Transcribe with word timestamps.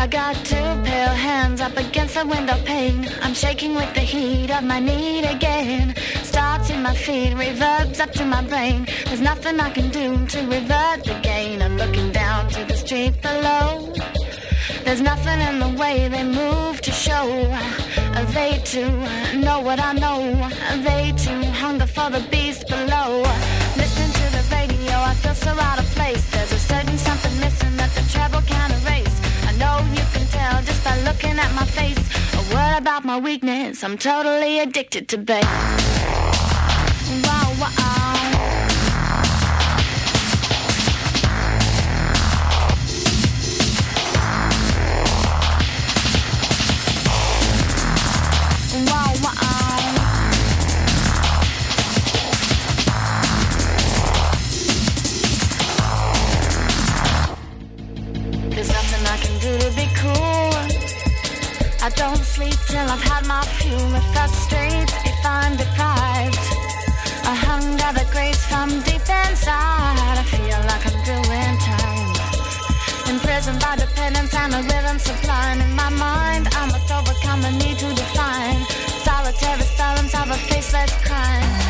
I 0.00 0.06
got 0.06 0.34
two 0.46 0.56
pale 0.56 1.14
hands 1.28 1.60
up 1.60 1.76
against 1.76 2.14
the 2.14 2.24
window 2.24 2.56
pane. 2.64 3.06
I'm 3.20 3.34
shaking 3.34 3.74
with 3.74 3.92
the 3.92 4.00
heat 4.00 4.50
of 4.50 4.64
my 4.64 4.80
need 4.80 5.26
again. 5.26 5.94
Starts 6.22 6.70
in 6.70 6.82
my 6.82 6.94
feet, 6.94 7.34
reverbs 7.34 8.00
up 8.00 8.10
to 8.12 8.24
my 8.24 8.40
brain. 8.40 8.88
There's 9.04 9.20
nothing 9.20 9.60
I 9.60 9.68
can 9.68 9.90
do 9.90 10.26
to 10.26 10.38
revert 10.46 11.04
the 11.04 11.20
gain. 11.22 11.60
I'm 11.60 11.76
looking 11.76 12.12
down 12.12 12.48
to 12.48 12.64
the 12.64 12.76
street 12.78 13.20
below. 13.20 13.92
There's 14.84 15.02
nothing 15.02 15.38
in 15.48 15.58
the 15.58 15.78
way 15.78 16.08
they 16.08 16.24
move 16.24 16.80
to 16.80 16.92
show. 16.92 17.26
Uh, 17.52 18.24
they 18.32 18.58
too 18.64 18.92
uh, 19.04 19.32
know 19.34 19.60
what 19.60 19.80
I 19.80 19.92
know. 19.92 20.20
Uh, 20.32 20.76
they 20.82 21.12
too 21.12 21.42
hunger 21.62 21.86
for 21.86 22.08
the 22.08 22.26
beast 22.30 22.66
below. 22.68 23.20
Listening 23.76 24.12
to 24.20 24.26
the 24.36 24.44
radio, 24.50 24.96
I 25.10 25.12
feel 25.20 25.34
so 25.34 25.50
out 25.50 25.78
of 25.78 25.84
place. 25.98 26.24
There's 26.30 26.52
a 26.52 26.58
certain 26.58 26.96
something 26.96 27.38
missing 27.38 27.76
that 27.76 27.90
the 27.90 28.02
treble 28.10 28.40
can't 28.48 28.72
erase. 28.80 29.09
Know 29.60 29.76
you 29.92 30.04
can 30.14 30.26
tell 30.28 30.62
just 30.62 30.82
by 30.82 30.98
looking 31.02 31.38
at 31.38 31.52
my 31.54 31.66
face. 31.66 31.98
A 32.34 32.54
word 32.54 32.78
about 32.78 33.04
my 33.04 33.18
weakness, 33.20 33.84
I'm 33.84 33.98
totally 33.98 34.58
addicted 34.60 35.06
to 35.08 35.18
bass. 35.18 35.44
Wow. 37.26 37.52
Wow, 37.60 38.39
I've 62.90 63.00
had 63.02 63.24
my 63.24 63.44
fuel. 63.58 63.94
It 63.94 64.02
frustrates 64.10 64.94
if 65.06 65.20
I'm 65.24 65.54
deprived. 65.56 66.42
A 67.22 67.34
hunger 67.46 67.90
that 67.94 68.08
grates 68.10 68.42
from 68.50 68.68
deep 68.82 69.06
inside. 69.06 70.16
I 70.18 70.24
feel 70.26 70.58
like 70.66 70.82
I'm 70.90 70.98
doing 71.06 71.54
time. 71.70 73.14
Imprisoned 73.14 73.60
by 73.60 73.76
dependence 73.76 74.34
and 74.34 74.54
a 74.58 74.62
rhythm 74.66 74.98
sublime 74.98 75.60
in 75.60 75.72
my 75.76 75.90
mind. 75.90 76.48
I 76.50 76.66
must 76.66 76.90
overcome 76.90 77.42
the 77.42 77.52
need 77.62 77.78
to 77.78 77.94
define. 77.94 78.58
Solitary 79.06 79.66
silence 79.78 80.12
of 80.18 80.26
a 80.28 80.38
faceless 80.50 80.90
crime. 81.06 81.69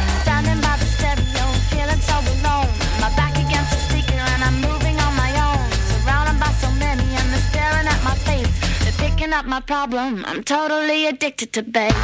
They're 9.31 9.39
up 9.39 9.47
my 9.47 9.61
problem. 9.61 10.25
I'm 10.27 10.43
totally 10.43 11.07
addicted 11.07 11.53
to 11.53 11.63
bass. 11.63 11.95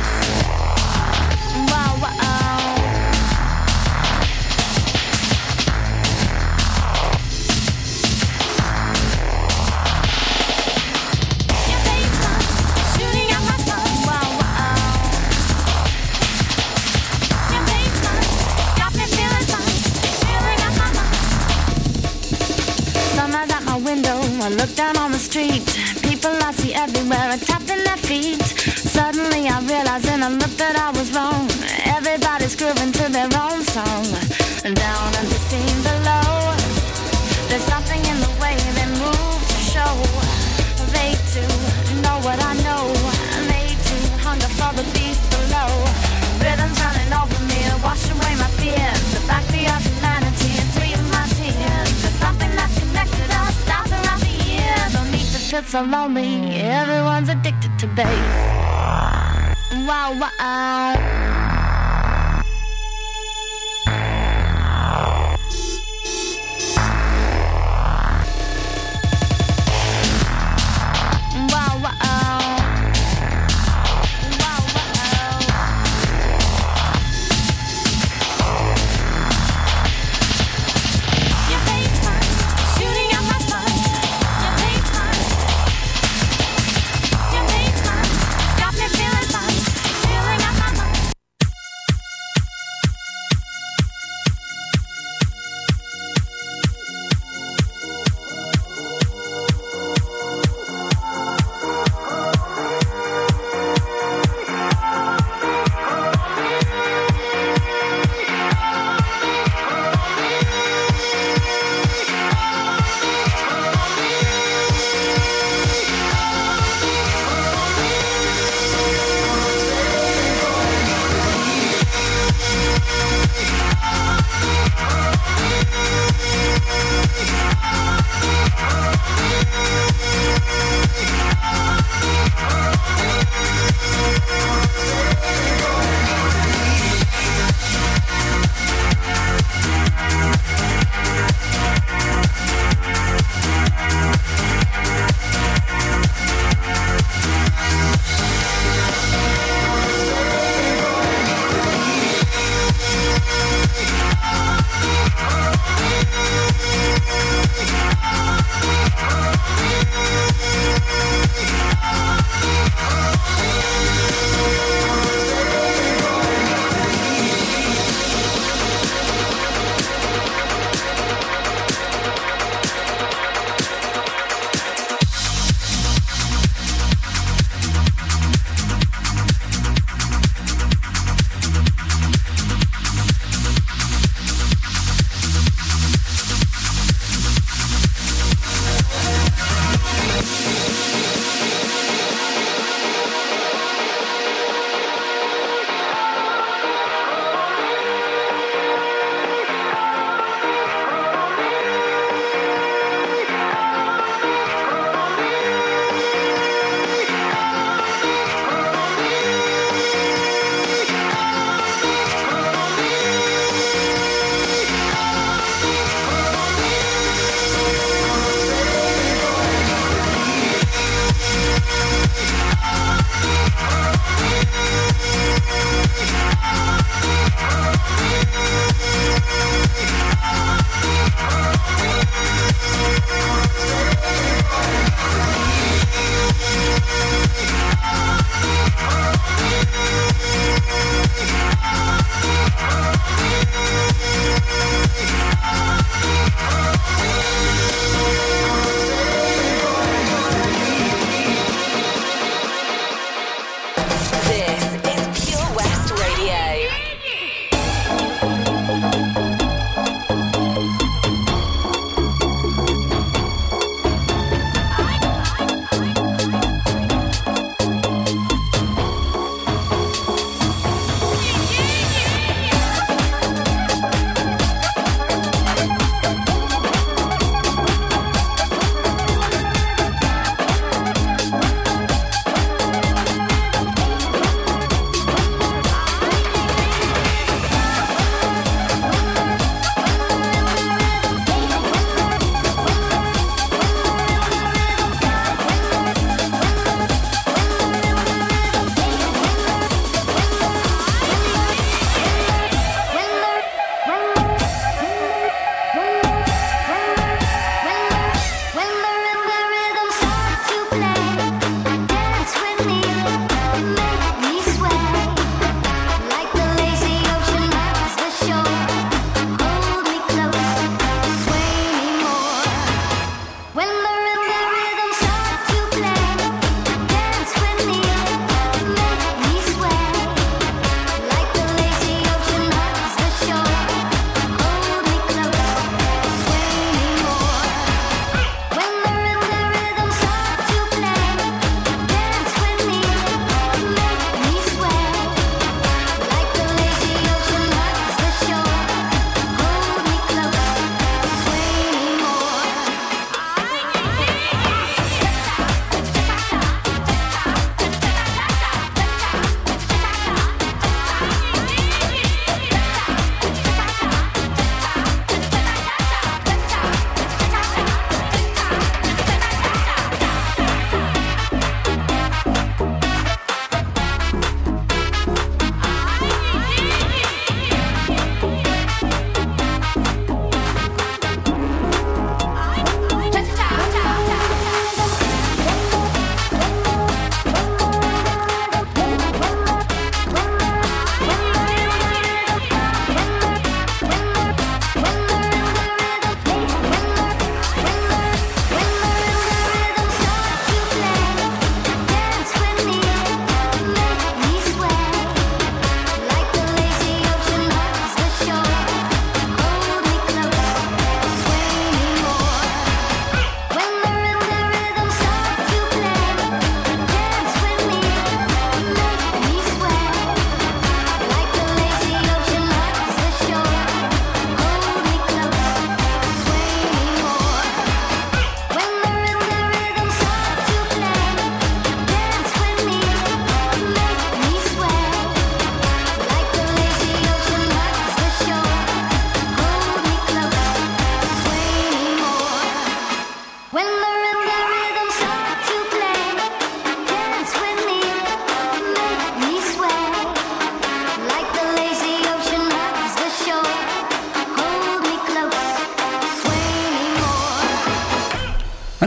Wow, 1.69 1.99
wow. 2.01 2.66
In 30.27 30.43
a 30.43 30.49
that 30.59 30.75
I 30.75 30.91
was 30.91 31.15
wrong. 31.15 31.47
Everybody's 31.87 32.57
grooving 32.59 32.91
to 32.99 33.07
their 33.07 33.31
own 33.39 33.63
song. 33.63 34.07
And 34.67 34.75
down 34.75 35.11
at 35.15 35.27
the 35.31 35.41
scene 35.47 35.81
below, 35.87 36.51
there's 37.47 37.67
something 37.71 38.03
in 38.03 38.19
the 38.19 38.33
way 38.43 38.59
they 38.75 38.89
move 38.99 39.39
to 39.55 39.59
show. 39.63 39.95
They 40.91 41.15
too 41.31 41.47
know 42.03 42.19
what 42.27 42.39
I 42.43 42.59
know. 42.67 42.91
They 43.47 43.71
too 43.87 44.03
hunger 44.27 44.51
for 44.59 44.71
the 44.75 44.87
beast 44.91 45.23
below. 45.31 45.71
Rhythms 46.43 46.79
running 46.83 47.13
over 47.15 47.39
me 47.47 47.61
wash 47.87 48.03
away 48.11 48.35
my 48.43 48.51
fears. 48.59 49.03
The 49.15 49.23
back 49.31 49.47
the 49.55 49.63
of 49.71 49.79
humanity 49.79 50.51
and 50.59 50.69
sweeten 50.75 51.07
my 51.15 51.27
tears. 51.39 51.91
There's 52.03 52.19
something 52.19 52.51
that's 52.59 52.75
connected 52.83 53.31
us 53.31 53.57
down 53.71 53.85
throughout 53.87 54.21
the 54.27 54.35
years. 54.43 54.91
Don't 54.91 55.11
need 55.15 55.29
to 55.31 55.39
feel 55.39 55.63
so 55.63 55.83
lonely. 55.87 56.59
Everyone's 56.59 57.29
addicted 57.29 57.79
to 57.79 57.87
bass. 57.95 59.26
Wow, 59.87 60.19
wow. 60.19 61.16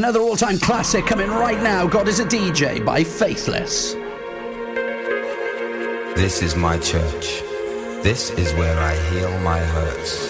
Another 0.09 0.25
all 0.25 0.35
time 0.35 0.57
classic 0.57 1.05
coming 1.05 1.29
right 1.29 1.61
now 1.61 1.85
God 1.85 2.07
is 2.07 2.19
a 2.19 2.25
DJ 2.25 2.83
by 2.83 3.03
Faithless. 3.03 3.93
This 6.15 6.41
is 6.41 6.55
my 6.55 6.79
church. 6.79 7.43
This 8.01 8.31
is 8.31 8.51
where 8.53 8.75
I 8.79 8.95
heal 9.11 9.29
my 9.41 9.59
hurts. 9.59 10.29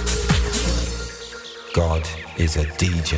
God 1.73 2.05
is 2.37 2.57
a 2.57 2.65
DJ. 2.65 3.17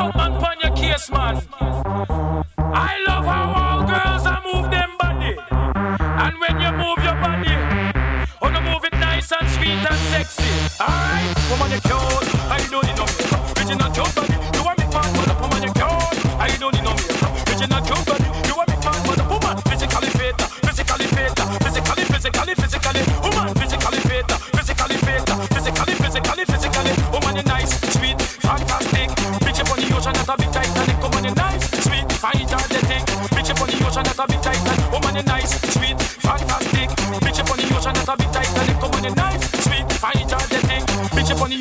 up 0.00 0.16
man 0.16 0.32
on 0.32 0.60
your 0.60 0.74
case, 0.74 1.10
man. 1.10 1.42
I 2.58 2.92
love 3.06 3.24
how 3.24 3.46
all 3.60 3.80
girls 3.86 4.24
are 4.26 4.42
move 4.42 4.70
them 4.70 4.90
body. 4.98 5.36
And 6.24 6.34
when 6.40 6.54
you 6.64 6.72
move 6.72 6.98
your 7.04 7.18
body, 7.24 7.54
oh, 8.40 8.46
on 8.46 8.54
you 8.54 8.60
move 8.70 8.84
it 8.84 8.94
nice 8.94 9.30
and 9.32 9.48
sweet 9.50 9.82
and 9.90 10.00
sexy. 10.12 10.50
Alright, 10.80 11.36
woman, 11.50 11.70
you're 11.70 11.84
cute. 11.88 12.28
I 12.50 12.58
don't 12.70 12.86
know. 12.96 13.06
Original 13.56 13.92
joke, 13.92 14.39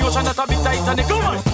motion 0.09 0.25
that 0.25 0.39
a 0.39 0.47
bit 0.47 0.57
tight 0.63 0.87
and 0.89 0.99
it 0.99 1.07
come 1.07 1.21
on. 1.21 1.48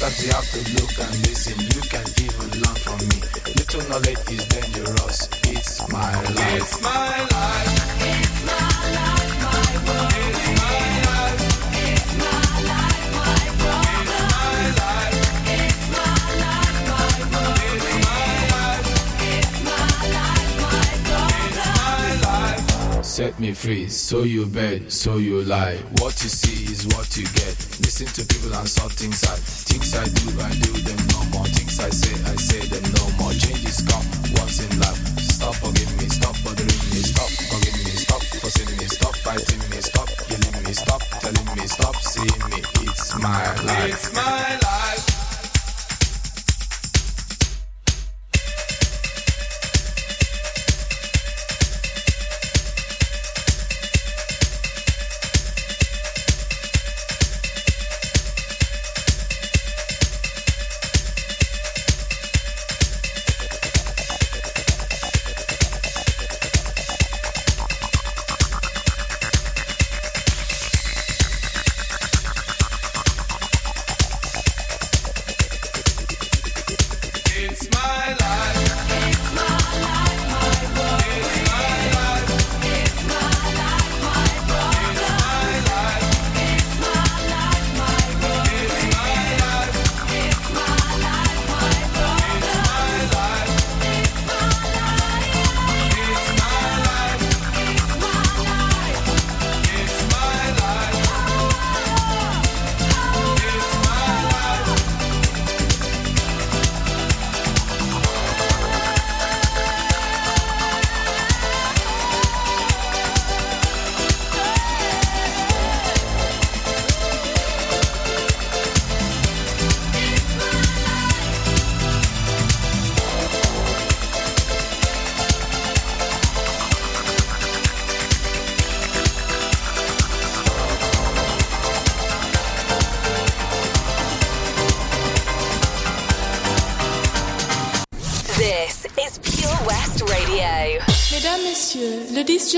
Sometimes 0.00 0.24
you 0.24 0.32
have 0.32 0.48
to 0.48 0.60
look 0.80 0.96
and 0.98 1.12
listen. 1.28 1.60
You 1.60 1.82
can 1.92 2.08
even 2.24 2.48
learn 2.62 2.76
from 2.80 2.96
me. 3.04 3.20
Little 3.52 3.84
knowledge 3.90 4.32
is 4.32 4.46
dangerous. 4.48 5.28
It's 5.44 5.76
my 5.92 6.14
life. 6.22 6.56
It's 6.56 6.80
my 6.80 7.20
life. 7.20 7.68
It's 8.00 8.40
my 8.48 8.64
life, 8.96 9.36
my 9.44 9.76
world. 9.84 10.08
It's 10.16 10.48
my 10.56 10.80
life. 11.04 11.44
It's 11.84 12.16
my 12.16 12.40
life, 12.64 13.12
my 13.12 13.44
world. 13.60 13.84
It's 14.00 14.24
my 14.24 14.72
life. 14.80 15.20
It's 15.52 15.84
my 15.92 16.16
life, 16.40 16.80
my 16.88 17.12
world. 17.28 17.60
It's 17.60 17.92
my 18.00 18.40
life. 18.56 18.88
It's 19.20 19.60
my 19.68 19.84
life, 20.16 20.50
my 20.64 20.88
world. 21.12 21.36
It's 21.44 21.60
my 21.76 22.08
life. 22.96 23.04
Set 23.04 23.36
me 23.38 23.52
free, 23.52 23.84
so 23.88 24.22
you 24.22 24.46
bed, 24.46 24.90
so 24.90 25.18
you 25.18 25.42
lie. 25.42 25.76
What 26.00 26.22
you 26.22 26.30
see 26.30 26.59
is 26.80 26.86
what 26.96 27.16
you 27.16 27.24
get. 27.36 27.56
Listen 27.84 28.06
to 28.06 28.22
people 28.24 28.52
and 28.54 28.68
saw 28.68 28.88
things 28.88 29.22
I 29.24 29.36
things 29.68 29.92
I 29.94 30.04
do, 30.04 30.26
I 30.40 30.50
do 30.64 30.72
them 30.86 31.00
no 31.12 31.20
more. 31.32 31.46
Things 31.52 31.78
I 31.80 31.90
say, 31.90 32.14
I 32.24 32.36
say 32.36 32.62
them 32.68 32.84
no 32.96 33.04
more. 33.18 33.32
Changes 33.32 33.80
come 33.84 34.06
once 34.40 34.60
in 34.64 34.72
life. 34.80 35.00
Stop 35.20 35.54
forgiving 35.56 35.96
me, 35.98 36.08
stop 36.08 36.36
bothering 36.44 36.84
me, 36.92 37.00
stop 37.04 37.30
forgiving 37.48 37.84
me, 37.84 37.94
stop 37.96 38.22
fussing 38.40 38.72
me, 38.78 38.86
stop 38.86 39.14
fighting 39.16 39.62
me, 39.70 39.78
stop 39.80 40.08
killing 40.28 40.64
me, 40.64 40.72
stop 40.72 41.02
telling 41.20 41.48
me, 41.56 41.64
stop 41.66 41.96
seeing 41.96 42.42
me. 42.50 42.58
It's 42.88 43.14
my 43.18 43.44
life. 43.64 43.92
It's 43.92 44.12
my 44.14 44.48
life. 44.54 44.59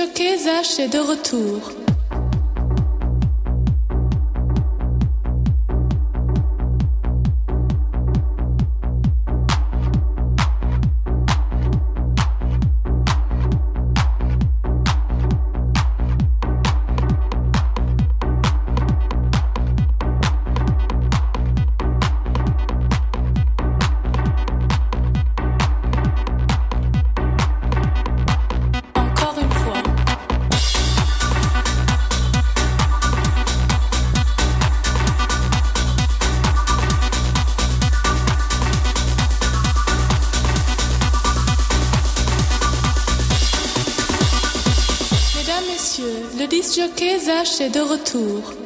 Jockey 0.03 0.37
Zach 0.37 0.81
est 0.81 0.89
de 0.89 0.99
retour. 0.99 1.82
De 47.69 47.81
retour. 47.81 48.62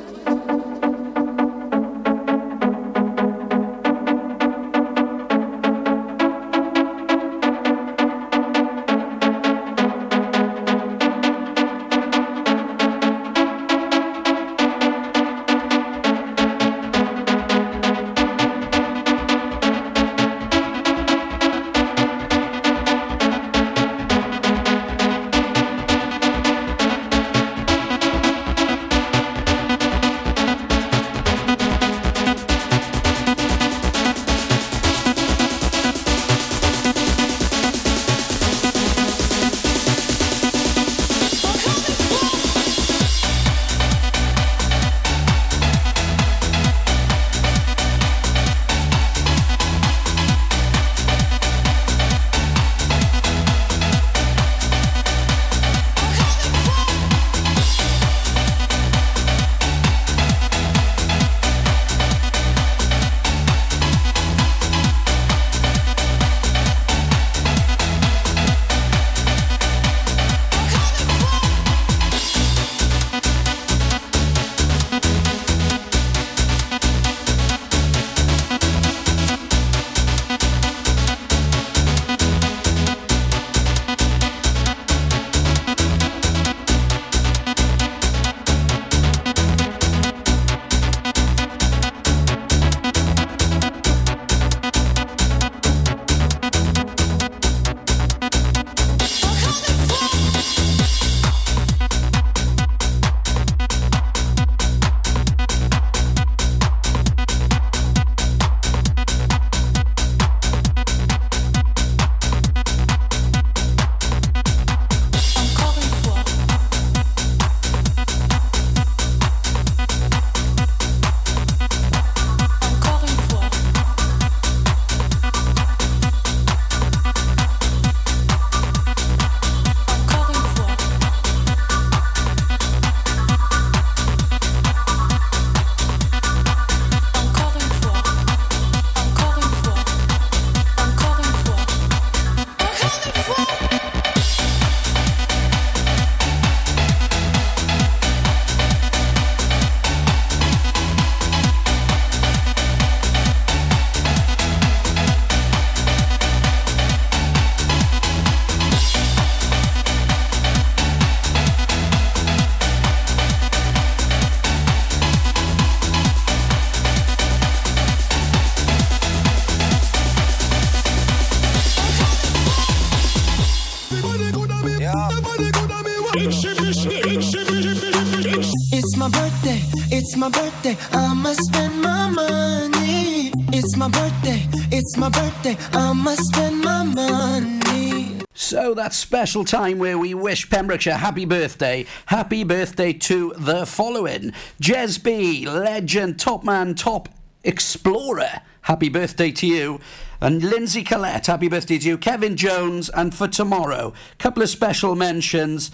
It's 180.16 180.20
my 180.22 180.31
birthday, 180.31 180.76
I'ma 180.92 181.33
spend 181.35 181.83
my 181.83 182.09
money. 182.09 183.33
It's 183.52 183.76
my 183.76 183.90
birthday, 183.90 184.48
it's 184.72 184.96
my 184.96 185.11
birthday, 185.11 185.59
I'ma 185.74 186.14
spend 186.14 186.62
my 186.62 186.85
money. 186.85 188.22
So 188.33 188.72
that 188.72 188.94
special 188.94 189.44
time 189.44 189.79
where 189.79 189.98
we 189.98 190.14
wish 190.14 190.48
Pembrokeshire 190.48 190.94
happy 190.94 191.26
birthday. 191.26 191.85
Happy 192.07 192.44
birthday 192.44 192.94
to 192.94 193.35
the 193.37 193.66
following 193.66 194.33
Jez 194.59 195.05
B, 195.05 195.46
legend, 195.46 196.18
top 196.18 196.44
man, 196.44 196.74
top 196.74 197.11
explorer. 197.44 198.40
Happy 198.62 198.88
birthday 198.88 199.31
to 199.33 199.46
you. 199.46 199.81
And 200.22 200.42
Lindsay 200.42 200.83
Collette, 200.83 201.26
happy 201.26 201.48
birthday 201.48 201.76
to 201.76 201.88
you. 201.88 201.98
Kevin 201.98 202.38
Jones, 202.38 202.88
and 202.88 203.14
for 203.14 203.29
tomorrow, 203.29 203.92
couple 204.18 204.42
of 204.42 204.48
special 204.48 204.96
mentions. 204.96 205.70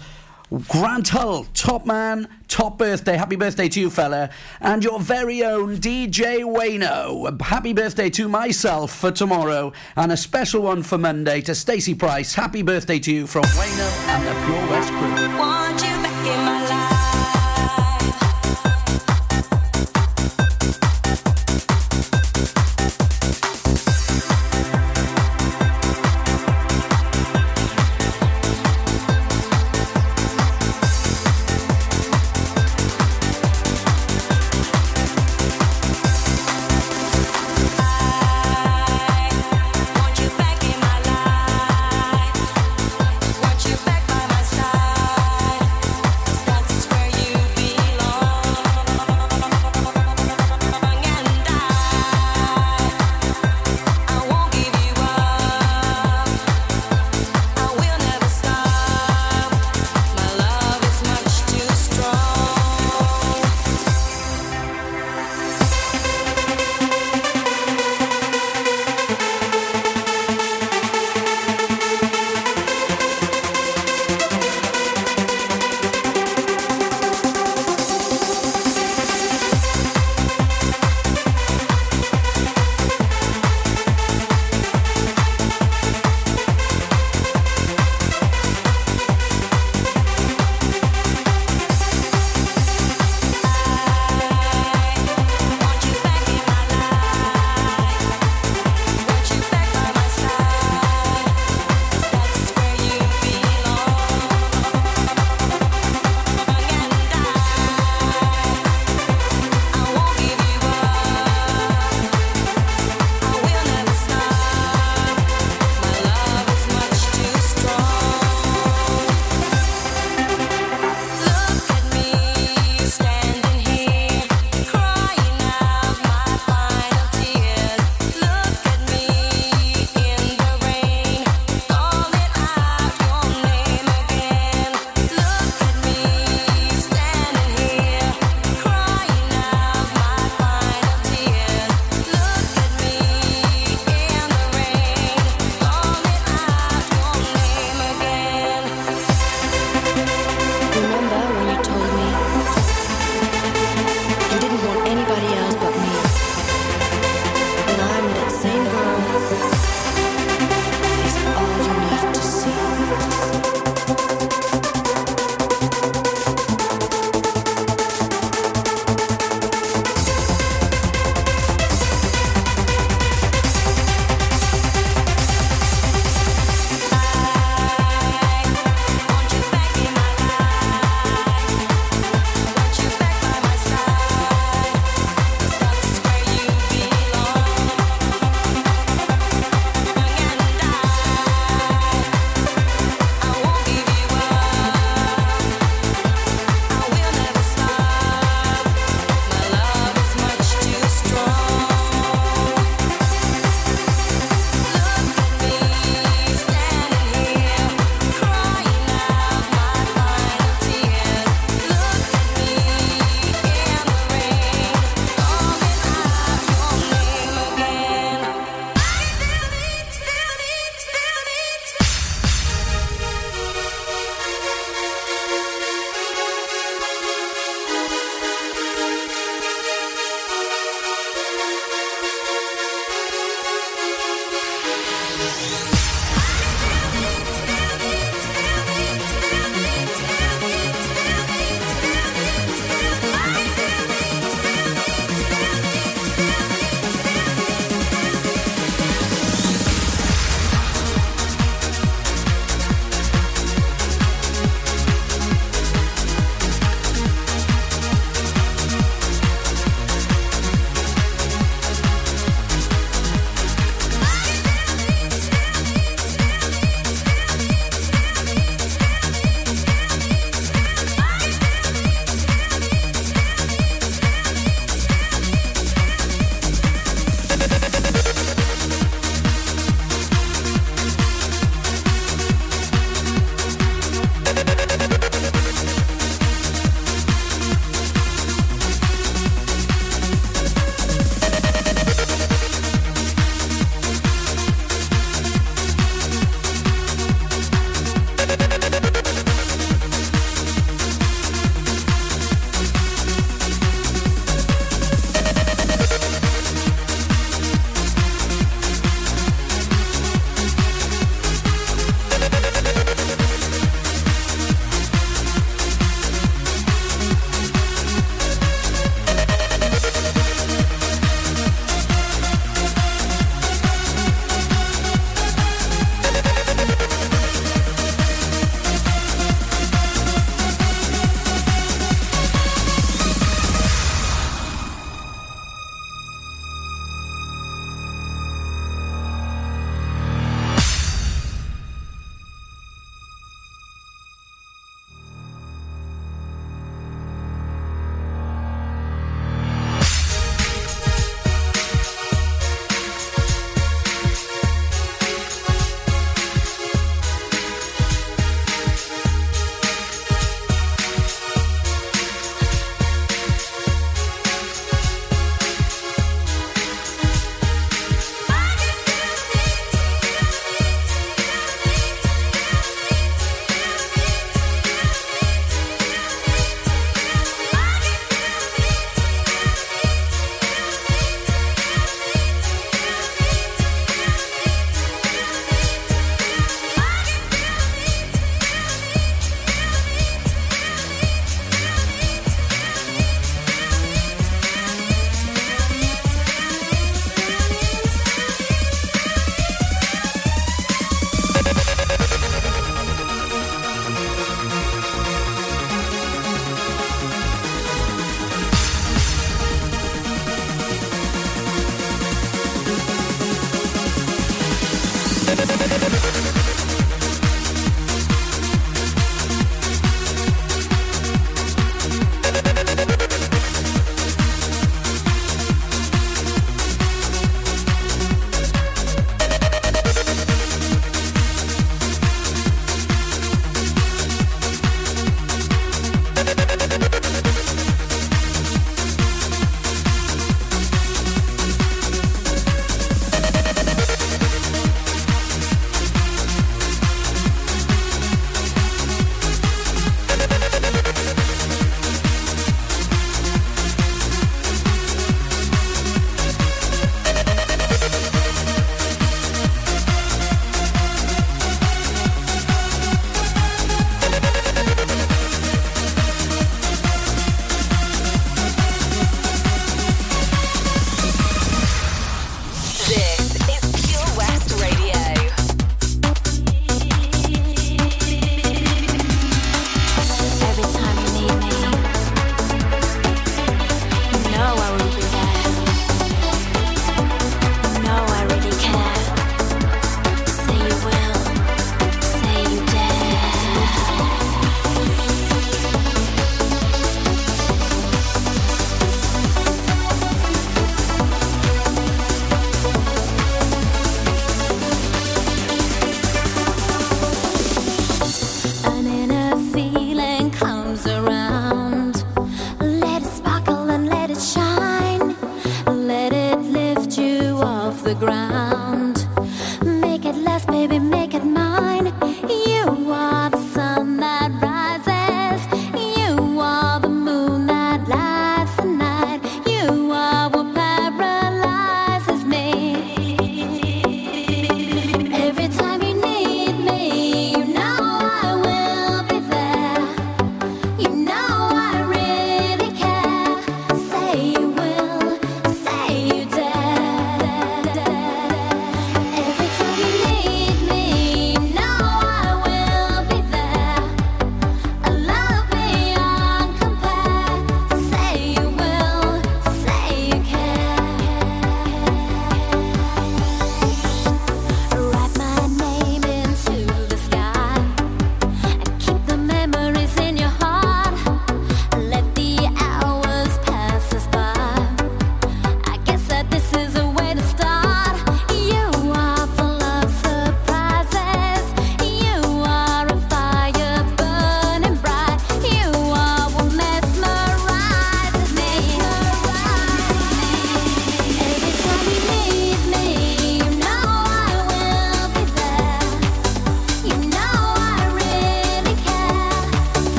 Grant 0.53 1.09
Hull, 1.09 1.47
top 1.55 1.87
man, 1.87 2.27
top 2.47 2.77
birthday. 2.77 3.17
Happy 3.17 3.35
birthday 3.35 3.67
to 3.69 3.79
you, 3.79 3.89
fella. 3.89 4.29
And 4.61 4.83
your 4.83 4.99
very 4.99 5.43
own 5.43 5.77
DJ 5.77 6.43
Wayno. 6.43 7.41
Happy 7.41 7.73
birthday 7.73 8.11
to 8.11 8.29
myself 8.29 8.93
for 8.93 9.09
tomorrow. 9.09 9.73
And 9.95 10.11
a 10.11 10.17
special 10.17 10.61
one 10.61 10.83
for 10.83 10.99
Monday 10.99 11.41
to 11.41 11.55
Stacey 11.55 11.95
Price. 11.95 12.35
Happy 12.35 12.61
birthday 12.61 12.99
to 12.99 13.11
you 13.11 13.25
from 13.25 13.43
Wayno 13.43 14.07
and 14.09 14.27
the 14.27 14.45
Pure 14.45 14.69
West 14.69 14.89
crew. 14.91 15.23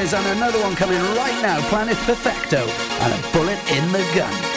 And 0.00 0.38
another 0.38 0.58
one 0.62 0.74
coming 0.76 0.98
right 1.14 1.42
now, 1.42 1.60
Planet 1.68 1.94
Perfecto, 1.98 2.66
and 2.66 3.12
a 3.12 3.32
bullet 3.32 3.58
in 3.70 3.92
the 3.92 3.98
gun. 4.16 4.49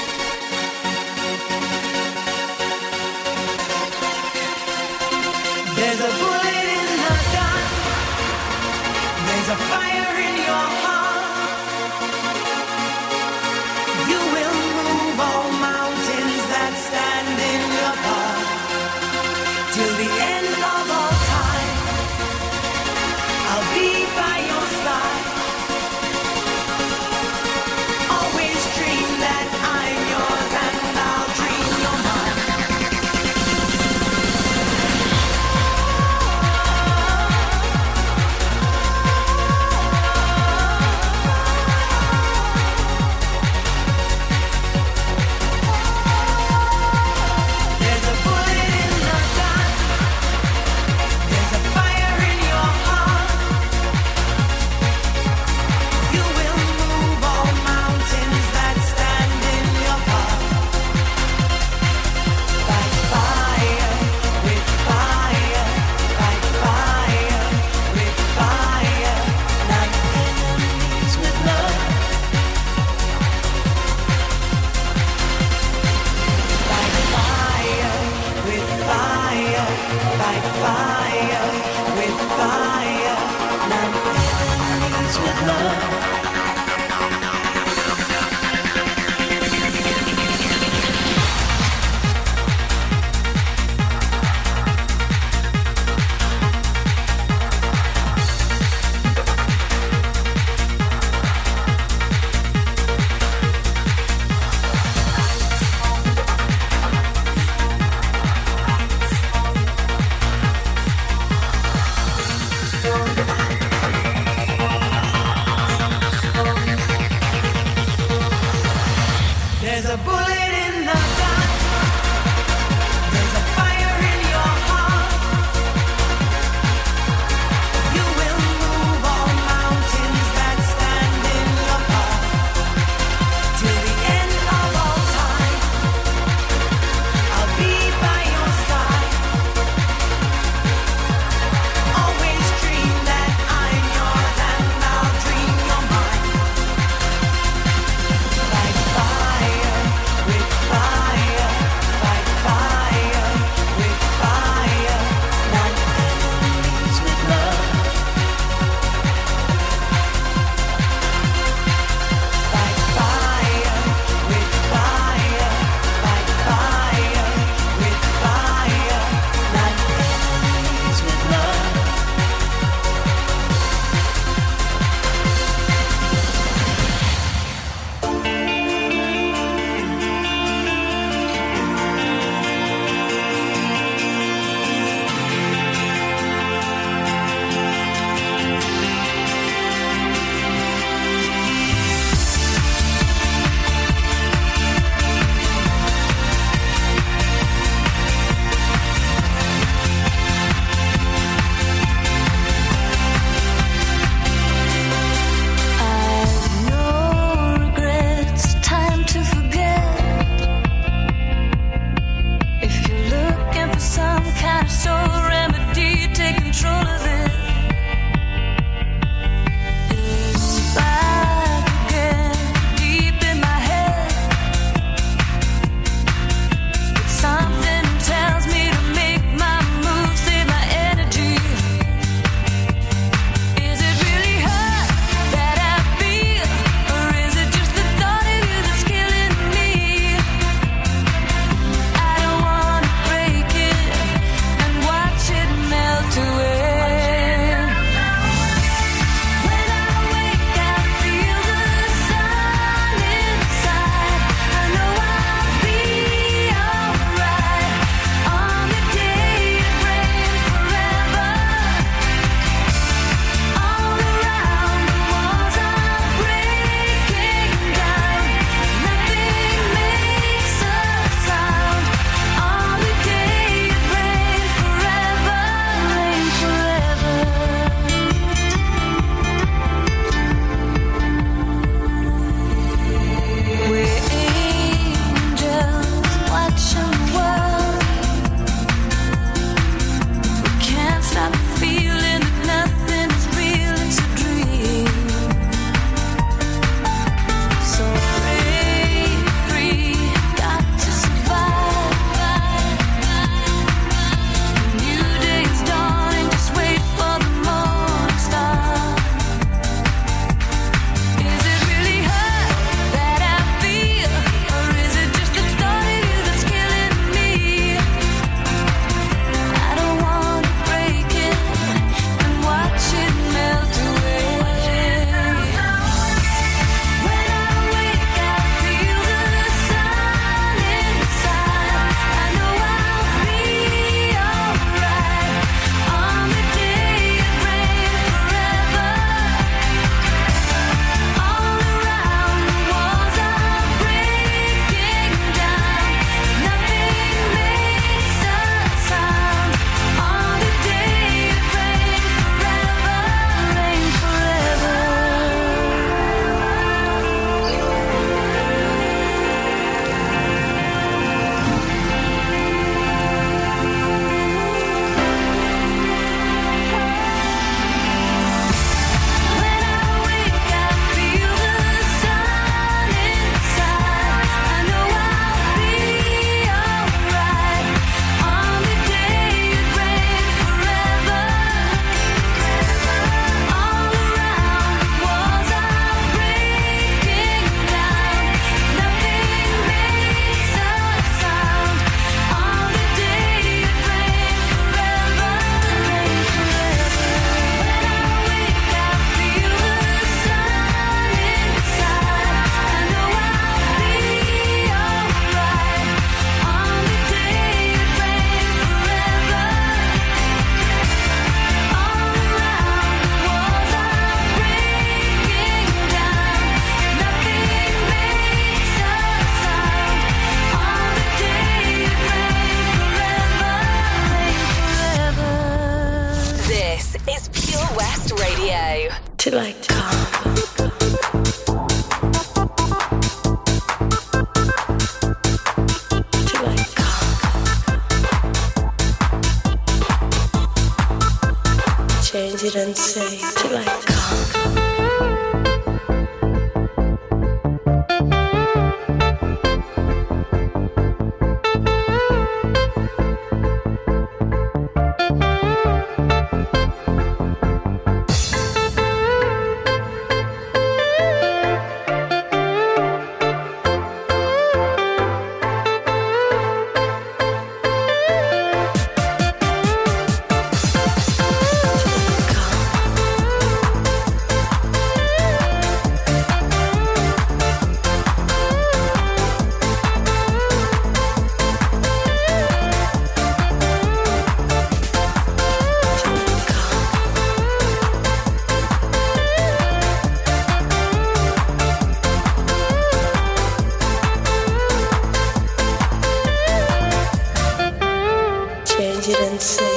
Say 499.43 499.72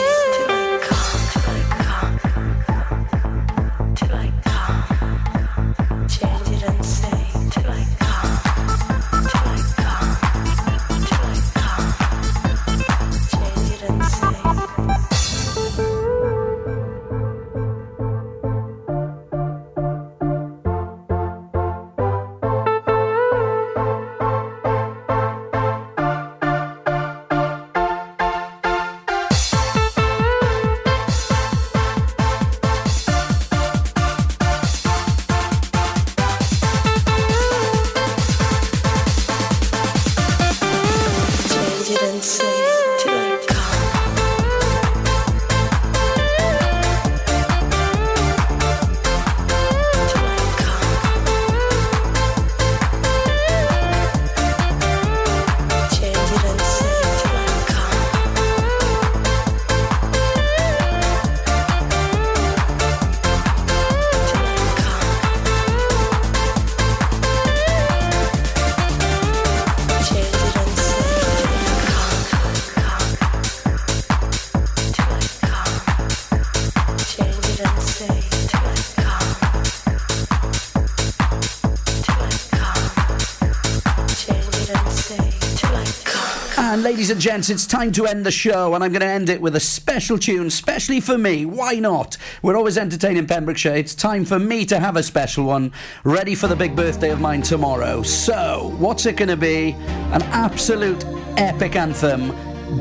ladies 87.07 87.15
and 87.15 87.21
gents, 87.21 87.51
it's 87.51 87.67
time 87.69 87.93
to 87.93 88.05
end 88.05 88.27
the 88.27 88.33
show, 88.33 88.75
and 88.75 88.83
I'm 88.83 88.91
going 88.91 89.01
to 89.01 89.07
end 89.07 89.29
it 89.29 89.41
with 89.41 89.55
a 89.55 89.61
special 89.61 90.19
tune, 90.19 90.51
specially 90.51 91.01
for 91.01 91.17
me. 91.17 91.45
Why 91.47 91.79
not? 91.79 92.17
We're 92.43 92.57
always 92.57 92.77
entertaining 92.77 93.29
Pembrokeshire. 93.29 93.77
It's 93.77 93.95
time 93.95 94.25
for 94.25 94.41
me 94.41 94.67
to 94.67 94.81
have 94.81 94.97
a 94.97 95.05
special 95.05 95.45
one, 95.45 95.71
ready 96.03 96.35
for 96.35 96.49
the 96.49 96.57
big 96.57 96.75
birthday 96.75 97.11
of 97.11 97.21
mine 97.21 97.43
tomorrow. 97.43 98.03
So, 98.03 98.75
what's 98.79 99.07
it 99.07 99.15
going 99.15 99.29
to 99.29 99.37
be? 99.37 99.75
An 100.11 100.23
absolute 100.33 101.05
epic 101.37 101.77
anthem. 101.77 102.33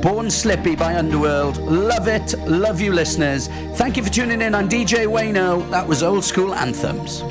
Born 0.02 0.32
Slippy 0.32 0.76
by 0.76 0.96
Underworld. 0.96 1.60
Love 1.60 2.08
it. 2.08 2.34
Love 2.48 2.82
you, 2.82 2.94
listeners. 2.94 3.48
Thank 3.76 3.96
you 3.96 4.02
for 4.02 4.10
tuning 4.10 4.42
in. 4.42 4.56
I'm 4.56 4.68
DJ 4.68 5.06
Wayno. 5.06 5.70
That 5.70 5.88
was 5.88 6.02
Old 6.02 6.24
School 6.24 6.56
Anthems. 6.56 7.22